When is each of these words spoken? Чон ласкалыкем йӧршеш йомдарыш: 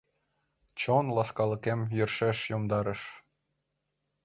Чон 0.79 1.05
ласкалыкем 1.15 1.81
йӧршеш 1.97 2.39
йомдарыш: 2.51 3.01